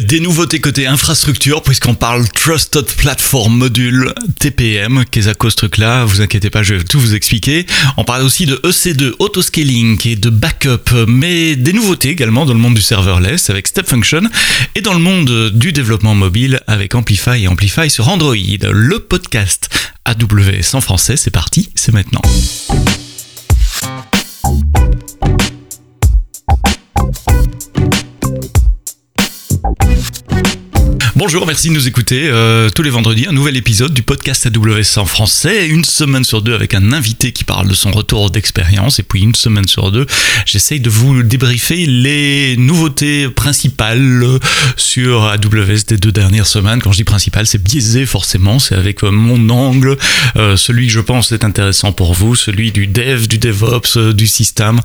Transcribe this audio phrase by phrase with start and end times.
[0.00, 6.62] Des nouveautés côté infrastructure, puisqu'on parle Trusted Platform Module TPM, qu'est-ce truc-là, vous inquiétez pas,
[6.62, 7.66] je vais tout vous expliquer.
[7.98, 12.58] On parle aussi de EC2, Autoscaling et de backup, mais des nouveautés également dans le
[12.58, 14.22] monde du serverless avec Step Function
[14.74, 18.34] et dans le monde du développement mobile avec Amplify et Amplify sur Android.
[18.34, 19.68] Le podcast
[20.06, 22.22] AWS en français, c'est parti, c'est maintenant.
[31.24, 34.98] Bonjour, merci de nous écouter euh, tous les vendredis, un nouvel épisode du podcast AWS
[34.98, 38.98] en français, une semaine sur deux avec un invité qui parle de son retour d'expérience,
[38.98, 40.04] et puis une semaine sur deux,
[40.46, 44.40] j'essaye de vous débriefer les nouveautés principales
[44.76, 46.82] sur AWS des deux dernières semaines.
[46.82, 49.96] Quand je dis principales, c'est biaisé forcément, c'est avec mon angle,
[50.34, 54.12] euh, celui que je pense est intéressant pour vous, celui du dev, du DevOps, euh,
[54.12, 54.80] du système,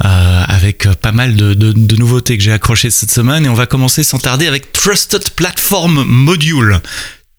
[0.00, 4.04] avec pas mal de, de nouveautés que j'ai accrochées cette semaine, et on va commencer
[4.04, 6.80] sans tarder avec Trusted Platform module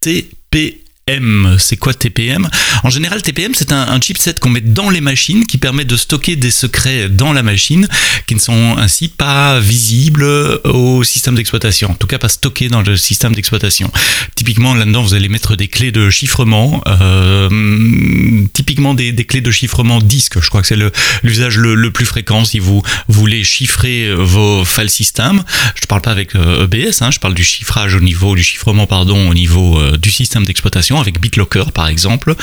[0.00, 0.80] TP
[1.58, 2.48] c'est quoi TPM
[2.84, 6.36] En général, TPM, c'est un, chipset qu'on met dans les machines qui permet de stocker
[6.36, 7.88] des secrets dans la machine
[8.26, 10.24] qui ne sont ainsi pas visibles
[10.64, 11.90] au système d'exploitation.
[11.90, 13.90] En tout cas, pas stockés dans le système d'exploitation.
[14.34, 17.48] Typiquement, là-dedans, vous allez mettre des clés de chiffrement, euh,
[18.52, 20.40] typiquement des, clés de chiffrement disque.
[20.40, 20.78] Je crois que c'est
[21.22, 25.42] l'usage le, plus fréquent si vous voulez chiffrer vos file systems.
[25.74, 28.42] Je ne parle pas avec EBS, e hein, je parle du chiffrage au niveau du
[28.42, 32.34] chiffrement, pardon, au niveau euh, du système d'exploitation avec BitLocker par exemple,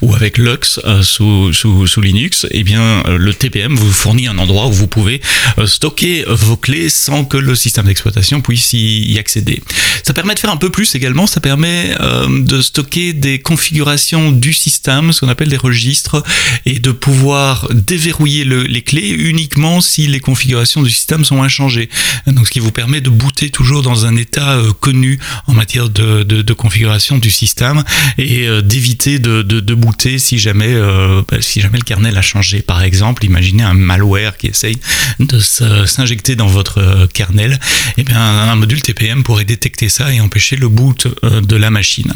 [0.00, 4.66] ou avec Lux euh, sous, Linux, eh bien euh, le TPM vous fournit un endroit
[4.66, 5.20] où vous pouvez
[5.58, 9.62] euh, stocker vos clés sans que le système d'exploitation puisse y, accéder.
[10.02, 11.94] Ça permet de faire un peu plus également, ça permet
[12.28, 16.22] de stocker des configurations du système, ce qu'on appelle des registres,
[16.66, 21.88] et de pouvoir déverrouiller les clés uniquement si les configurations du système sont inchangées.
[22.26, 26.22] Donc ce qui vous permet de booter toujours dans un état connu en matière de,
[26.24, 27.84] de configuration du système
[28.18, 32.22] et euh, d'éviter de, de, booter si jamais, euh, bah, si jamais le kernel a
[32.22, 32.62] changé.
[32.62, 34.76] Par exemple, imaginez un malware qui essaye
[35.18, 37.58] de s'injecter dans votre euh, kernel.
[37.96, 41.70] Et eh bien, un module TPM pourrait détecter ça et empêcher le boot de la
[41.70, 42.12] machine.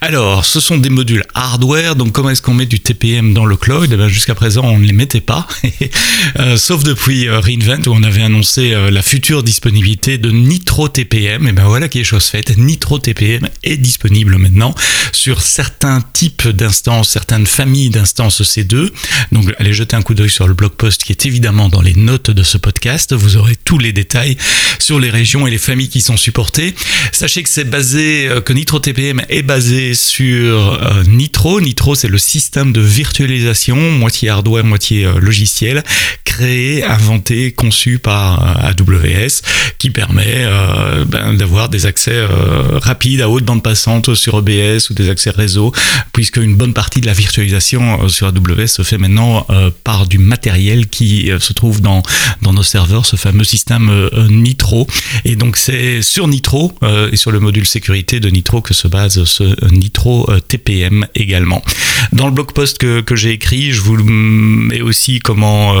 [0.00, 1.96] Alors, ce sont des modules hardware.
[1.96, 3.90] Donc, comment est-ce qu'on met du TPM dans le cloud?
[3.92, 5.46] Eh Jusqu'à présent, on ne les mettait pas.
[6.56, 11.48] sauf depuis Reinvent où on avait annoncé la future disponibilité de Nitro TPM.
[11.48, 12.56] Et bien voilà qui est chose faite.
[12.56, 14.74] Nitro TPM est disponible maintenant
[15.14, 18.90] sur certains types d'instances, certaines familles d'instances C2.
[19.32, 21.94] Donc allez jeter un coup d'œil sur le blog post qui est évidemment dans les
[21.94, 23.14] notes de ce podcast.
[23.14, 24.36] Vous aurez tous les détails
[24.78, 26.74] sur les régions et les familles qui sont supportées.
[27.12, 31.60] Sachez que c'est basé, euh, que Nitro TPM est basé sur euh, Nitro.
[31.60, 35.82] Nitro, c'est le système de virtualisation, moitié hardware, moitié euh, logiciel,
[36.24, 39.42] créé, inventé, conçu par AWS,
[39.78, 40.46] qui permet
[41.06, 42.26] ben, d'avoir des accès
[42.80, 45.72] rapides à haute bande passante sur OBS ou des accès réseau,
[46.12, 50.06] puisque une bonne partie de la virtualisation euh, sur AWS se fait maintenant euh, par
[50.06, 52.02] du matériel qui euh, se trouve dans,
[52.42, 53.90] dans nos serveurs, ce fameux système
[54.28, 54.86] Nitro.
[55.24, 56.72] Et donc c'est sur Nitro
[57.12, 61.62] et sur le module sécurité de Nitro que se base ce Nitro TPM également.
[62.12, 65.74] Dans le blog post que, que j'ai écrit, je vous mets aussi comment,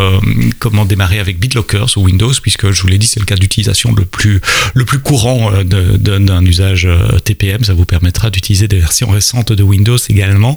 [0.58, 3.92] comment démarrer avec BitLocker sur Windows, puisque je vous l'ai dit, c'est le cas d'utilisation
[3.92, 4.40] le plus,
[4.74, 6.88] le plus courant d'un usage
[7.24, 7.64] TPM.
[7.64, 9.13] Ça vous permettra d'utiliser des versions
[9.54, 10.56] de Windows également.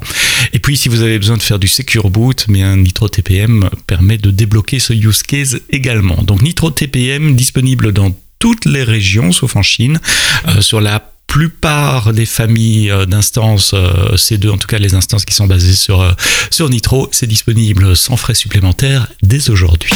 [0.54, 4.18] Et puis si vous avez besoin de faire du Secure Boot, un Nitro TPM permet
[4.18, 6.22] de débloquer ce use case également.
[6.24, 10.00] Donc Nitro TPM disponible dans toutes les régions, sauf en Chine,
[10.48, 15.26] euh, sur la plupart des familles euh, d'instances euh, C2, en tout cas les instances
[15.26, 16.16] qui sont basées sur,
[16.52, 19.92] sur Nitro, c'est disponible sans frais supplémentaires dès aujourd'hui.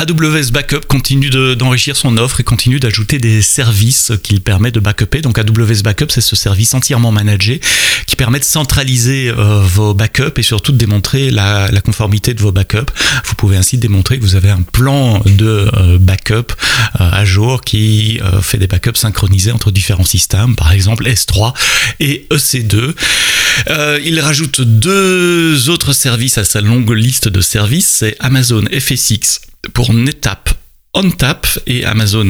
[0.00, 5.20] AWS Backup continue d'enrichir son offre et continue d'ajouter des services qu'il permet de backuper.
[5.20, 7.60] Donc AWS Backup, c'est ce service entièrement managé
[8.06, 12.50] qui permet de centraliser euh, vos backups et surtout de démontrer la, conformité de vos
[12.50, 12.90] backups.
[13.26, 16.54] Vous pouvez ainsi démontrer que vous avez un plan de euh, backup
[16.98, 21.52] euh, à jour qui fait des backups synchronisés entre différents systèmes, par exemple S3
[22.00, 22.94] et EC2.
[23.68, 29.40] Il rajoute deux autres services à sa longue liste de services, c'est Amazon FSX
[29.72, 30.50] pour NetApp,
[30.94, 32.28] OnTap et Amazon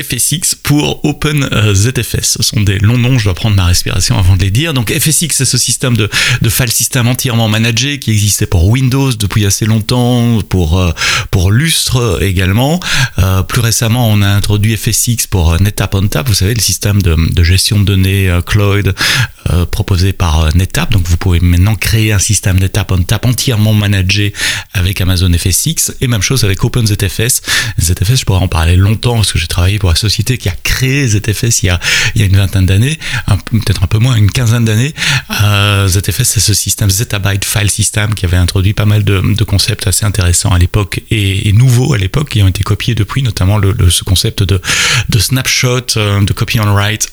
[0.00, 2.36] FSX pour OpenZFS.
[2.36, 4.74] Ce sont des longs noms, je dois prendre ma respiration avant de les dire.
[4.74, 6.10] Donc FSX, c'est ce système de,
[6.42, 10.90] de file system entièrement managé qui existait pour Windows depuis assez longtemps, pour, euh,
[11.30, 12.80] pour Lustre également.
[13.20, 17.16] Euh, plus récemment, on a introduit FSX pour NetApp OnTap, vous savez, le système de,
[17.32, 18.94] de gestion de données euh, cloud
[19.70, 20.92] proposé par NetApp.
[20.92, 24.32] Donc vous pouvez maintenant créer un système NetApp OnTap entièrement managé
[24.72, 25.92] avec Amazon FSX.
[26.00, 27.42] Et même chose avec OpenZFS.
[27.78, 31.06] ZFS, je pourrais en parler longtemps parce que j'ai travaillé la société qui a créé
[31.08, 31.80] ZFS il y a,
[32.14, 32.98] il y a une vingtaine d'années,
[33.50, 34.94] peut-être un peu moins, une quinzaine d'années.
[35.42, 39.86] Euh, ZFS, c'est ce système Zettabyte File System qui avait introduit pas mal de, concepts
[39.86, 44.04] assez intéressants à l'époque et, nouveaux à l'époque qui ont été copiés depuis, notamment ce
[44.04, 44.60] concept de,
[45.08, 47.10] de snapshot, euh, de copy on write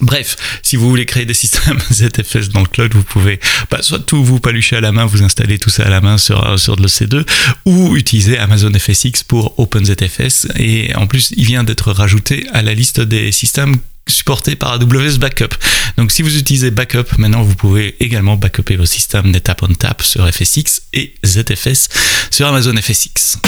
[0.00, 3.38] Bref, si vous voulez créer des systèmes ZFS dans le cloud, vous pouvez
[3.70, 6.18] bah, soit tout vous palucher à la main, vous installer tout ça à la main
[6.18, 7.24] sur, sur le C2,
[7.64, 10.48] ou utiliser Amazon FSX pour OpenZFS.
[10.56, 13.76] Et en plus, il vient d'être rajouté à la liste des systèmes
[14.08, 15.54] supportés par AWS Backup.
[15.96, 20.28] Donc si vous utilisez Backup, maintenant vous pouvez également backuper vos systèmes NetApp OnTap sur
[20.28, 21.88] FSX et ZFS
[22.30, 23.38] sur Amazon FSX.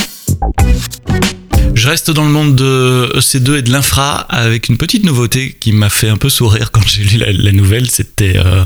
[1.87, 5.71] Je reste dans le monde de EC2 et de l'infra avec une petite nouveauté qui
[5.71, 7.89] m'a fait un peu sourire quand j'ai lu la, nouvelle.
[7.89, 8.65] C'était euh,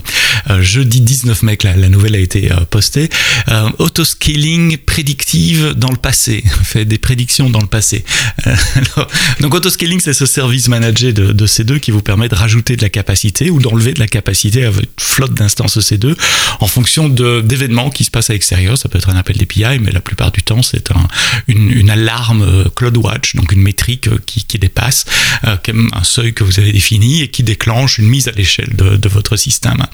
[0.61, 3.09] jeudi 19 mai, la, la nouvelle a été euh, postée.
[3.49, 6.45] Euh, autoscaling prédictive dans le passé.
[6.63, 8.05] Fait des prédictions dans le passé.
[8.45, 9.09] Alors,
[9.41, 12.83] donc autoscaling, c'est ce service managé de, de C2 qui vous permet de rajouter de
[12.83, 16.17] la capacité ou d'enlever de la capacité à votre flotte d'instances EC2
[16.61, 18.79] en fonction d'événements qui se passent à l'extérieur.
[18.79, 21.09] Ça peut être un appel d'API, mais la plupart du temps, c'est un,
[21.49, 25.05] une, une alarme cloud watch, donc une métrique euh, qui, qui dépasse
[25.45, 25.57] euh,
[25.93, 29.09] un seuil que vous avez défini et qui déclenche une mise à l'échelle de, de,
[29.09, 29.85] votre système.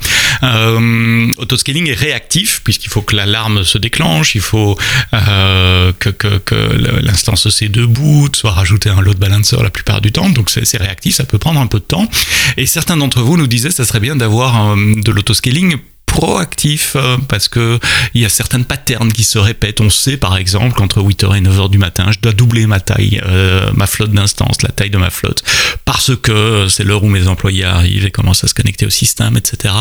[0.42, 4.78] Euh, autoscaling est réactif puisqu'il faut que l'alarme se déclenche, il faut
[5.14, 6.54] euh, que, que, que
[7.02, 11.14] l'instance C2 boot, soit rajouté un load balancer la plupart du temps, donc c'est réactif,
[11.14, 12.08] ça peut prendre un peu de temps.
[12.56, 15.76] Et certains d'entre vous nous disaient ça serait bien d'avoir euh, de l'autoscaling
[16.16, 17.78] proactif euh, parce que
[18.14, 19.82] il y a certaines patterns qui se répètent.
[19.82, 23.20] On sait par exemple qu'entre 8h et 9h du matin, je dois doubler ma taille,
[23.26, 25.44] euh, ma flotte d'instance, la taille de ma flotte,
[25.84, 29.36] parce que c'est l'heure où mes employés arrivent et commencent à se connecter au système,
[29.36, 29.74] etc.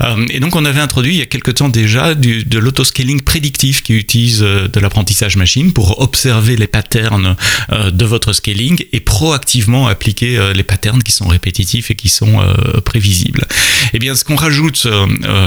[0.00, 3.20] Euh, et donc on avait introduit il y a quelque temps déjà du, de l'autoscaling
[3.22, 7.36] prédictif qui utilise de l'apprentissage machine pour observer les patterns
[7.70, 12.42] de votre scaling et proactivement appliquer les patterns qui sont répétitifs et qui sont
[12.84, 13.46] prévisibles.
[13.48, 14.86] Et eh bien ce qu'on rajoute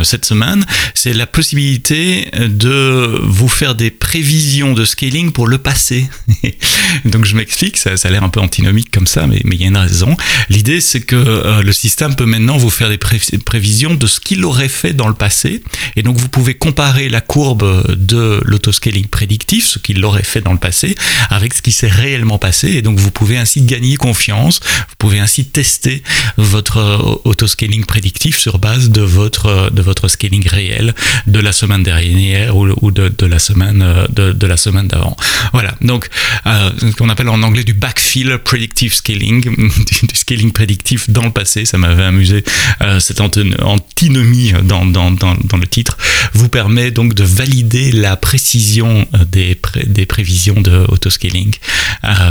[0.03, 6.09] cette semaine, c'est la possibilité de vous faire des prévisions de scaling pour le passé.
[7.05, 9.61] Donc je m'explique, ça, ça, a l'air un peu antinomique comme ça, mais, mais il
[9.61, 10.15] y a une raison.
[10.49, 14.19] L'idée, c'est que euh, le système peut maintenant vous faire des pré prévisions de ce
[14.19, 15.63] qu'il aurait fait dans le passé,
[15.95, 20.53] et donc vous pouvez comparer la courbe de l'autoscaling prédictif, ce qu'il aurait fait dans
[20.53, 20.95] le passé,
[21.29, 25.19] avec ce qui s'est réellement passé, et donc vous pouvez ainsi gagner confiance, vous pouvez
[25.19, 26.03] ainsi tester
[26.37, 30.93] votre euh, autoscaling prédictif sur base de votre, euh, de votre scaling réel
[31.27, 35.15] de la semaine dernière ou, de, la semaine euh, de, la semaine d'avant.
[35.53, 36.07] Voilà, donc
[36.45, 39.41] euh, ce qu'on appelle en anglais du backfill predictive scaling,
[40.03, 42.43] du, scaling prédictif dans le passé, ça m'avait amusé
[42.81, 45.97] euh, cette antinomie dans, dans, dans, dans, le titre,
[46.33, 51.53] vous permet donc de valider la précision des, des prévisions de autoscaling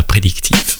[0.06, 0.79] prédictif.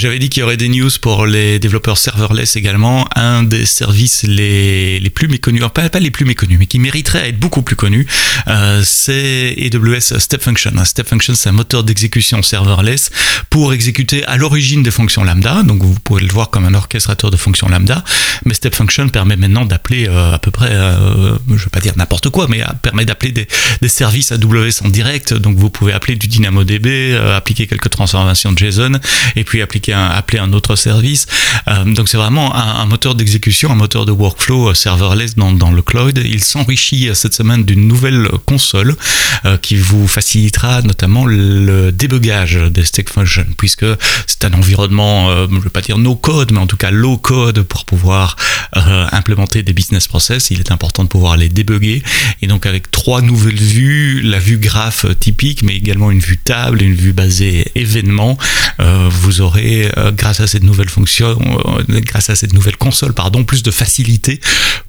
[0.00, 3.06] J'avais dit qu'il y aurait des news pour les développeurs serverless également.
[3.16, 7.20] Un des services les, les plus méconnus, pas, pas les plus méconnus, mais qui mériterait
[7.20, 8.06] à être beaucoup plus connu,
[8.48, 10.72] euh, c'est AWS Step Function.
[10.86, 13.10] Step Function, c'est un moteur d'exécution serverless
[13.50, 15.62] pour exécuter à l'origine des fonctions lambda.
[15.64, 18.02] Donc vous pouvez le voir comme un orchestrateur de fonctions lambda.
[18.46, 21.80] Mais Step Function permet maintenant d'appeler euh, à peu près, euh, je ne vais pas
[21.80, 23.46] dire n'importe quoi, mais permet d'appeler des,
[23.82, 25.34] des, services AWS en direct.
[25.34, 28.92] Donc vous pouvez appeler du DynamoDB, appliquer quelques transformations de JSON
[29.36, 31.26] et puis appliquer un, appeler un autre service.
[31.68, 36.20] Euh, donc c'est vraiment un, moteur d'exécution, un moteur de workflow serverless dans, le cloud.
[36.24, 38.96] Il s'enrichit cette semaine d'une nouvelle console
[39.44, 43.86] euh, qui vous facilitera notamment le débugage des Step Function, puisque
[44.26, 46.90] c'est un environnement, euh, je ne vais pas dire no code, mais en tout cas
[46.90, 48.36] low code pour pouvoir
[48.76, 50.50] euh, implémenter des business process.
[50.50, 52.02] Il est important de pouvoir les débugger.
[52.42, 56.82] Et donc avec trois nouvelles vues, la vue graphe typique, mais également une vue table,
[56.82, 58.38] une vue basée événement,
[58.80, 63.12] euh, vous aurez, euh, grâce à cette nouvelle fonction, euh, grâce à cette nouvelle console,
[63.12, 64.40] pardon, plus de facilité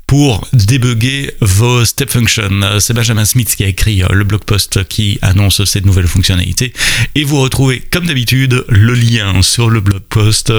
[0.08, 2.62] pour débugger vos step functions.
[2.64, 6.74] Euh, c'est Benjamin Smith qui a écrit le blog post qui annonce cette nouvelle fonctionnalité.
[7.16, 10.52] Et vous retrouvez, comme d'habitude, le lien sur le blog post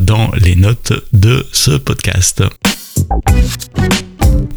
[0.00, 2.42] dans les notes de ce podcast.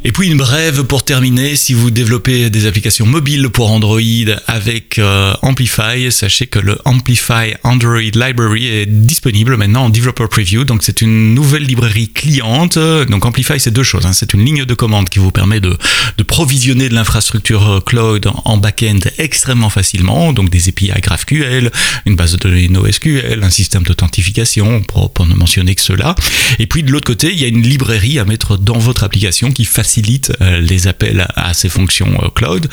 [0.05, 4.01] Et puis une brève pour terminer, si vous développez des applications mobiles pour Android
[4.47, 10.65] avec euh, Amplify, sachez que le Amplify Android Library est disponible maintenant en Developer Preview.
[10.65, 12.77] Donc c'est une nouvelle librairie cliente.
[12.77, 14.05] Donc Amplify c'est deux choses.
[14.05, 14.11] Hein.
[14.11, 15.77] C'est une ligne de commande qui vous permet de,
[16.17, 20.33] de provisionner de l'infrastructure cloud en back-end extrêmement facilement.
[20.33, 21.71] Donc des API GraphQL,
[22.05, 26.13] une base de données NoSQL, un système d'authentification pour, pour ne mentionner que cela.
[26.59, 29.49] Et puis de l'autre côté, il y a une librairie à mettre dans votre application
[29.53, 32.67] qui facilite facilite les appels à ces fonctions cloud,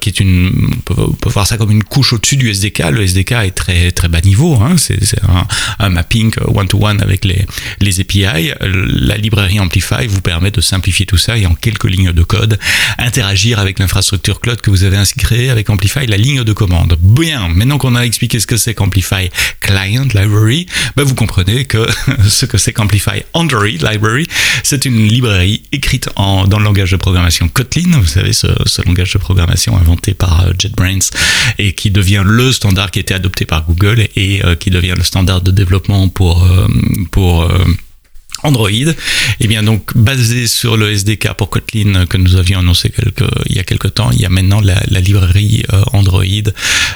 [0.00, 2.84] qui est une, on peut, voir ça comme une couche au-dessus du SDK.
[2.90, 4.76] Le SDK est très très bas niveau, hein.
[4.78, 5.46] c'est un,
[5.78, 7.44] un, mapping one-to-one avec les,
[7.80, 8.52] les API.
[8.62, 12.58] La librairie Amplify vous permet de simplifier tout ça et en quelques lignes de code
[12.96, 16.96] interagir avec l'infrastructure cloud que vous avez ainsi créée avec Amplify, la ligne de commande.
[17.00, 19.28] Bien, maintenant qu'on a expliqué ce que c'est qu'Amplify
[19.60, 21.86] Client Library, ben vous comprenez que
[22.28, 24.26] ce que c'est qu'Amplify Android Library,
[24.62, 28.82] c'est une librairie écrite en, dans le langage de programmation Kotlin, vous savez, ce, ce
[28.82, 31.10] langage de programmation inventé par euh, JetBrains
[31.58, 35.02] et qui devient le standard qui était adopté par Google et euh, qui devient le
[35.02, 36.68] standard de développement pour, euh,
[37.10, 37.48] pour
[38.42, 38.96] Android, et
[39.40, 43.56] eh bien donc basé sur le SDK pour Kotlin que nous avions annoncé quelques, il
[43.56, 46.24] y a quelques temps, il y a maintenant la, librairie euh, Android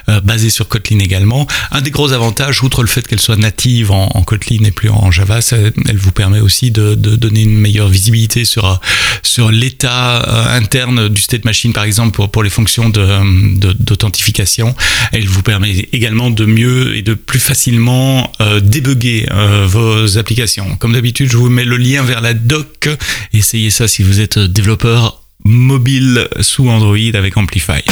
[0.08, 1.46] euh, basée sur Kotlin également.
[1.70, 5.10] Un des gros avantages, outre le fait qu'elle soit native en, Kotlin et plus en
[5.10, 8.80] Java, elle vous permet aussi de, donner une meilleure visibilité sur
[9.22, 14.74] sur l'état euh, interne du state machine, par exemple pour, pour les fonctions d'authentification.
[15.12, 19.26] elle vous permet également de mieux et de plus facilement débugger
[19.66, 20.76] vos applications.
[20.76, 22.88] Comme d'habitude, je vous mets le lien vers la doc.
[23.34, 27.82] Essayez ça si vous êtes développeur mobile sous Android avec Amplify.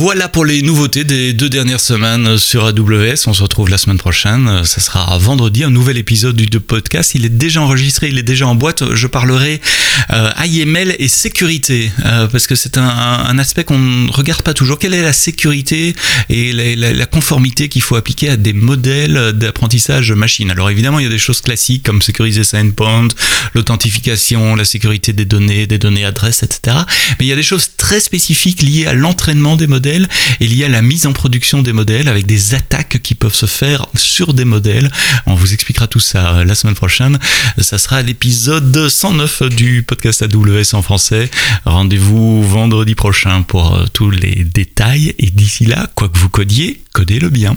[0.00, 3.26] Voilà pour les nouveautés des deux dernières semaines sur AWS.
[3.26, 4.64] On se retrouve la semaine prochaine.
[4.64, 7.14] Ça sera vendredi, un nouvel épisode du podcast.
[7.14, 8.94] Il est déjà enregistré, il est déjà en boîte.
[8.94, 9.60] Je parlerai
[10.10, 14.78] euh, IML et sécurité euh, parce que c'est un, aspect qu'on ne regarde pas toujours.
[14.78, 15.94] Quelle est la sécurité
[16.30, 20.50] et la, conformité qu'il faut appliquer à des modèles d'apprentissage machine?
[20.50, 23.08] Alors évidemment, il y a des choses classiques comme sécuriser sa endpoint,
[23.52, 26.78] l'authentification, la sécurité des données, des données adresses, etc.
[27.18, 29.89] Mais il y a des choses très spécifiques liées à l'entraînement des modèles
[30.40, 33.46] il y a la mise en production des modèles avec des attaques qui peuvent se
[33.46, 34.90] faire sur des modèles.
[35.26, 37.18] On vous expliquera tout ça euh, la semaine prochaine.
[37.58, 41.30] Ça sera l'épisode 109 du podcast AWS en français.
[41.64, 46.82] Rendez-vous vendredi prochain pour euh, tous les détails et d'ici là, quoi que vous codiez,
[46.92, 47.56] codez-le bien.